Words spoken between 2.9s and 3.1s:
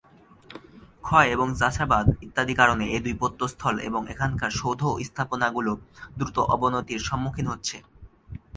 এই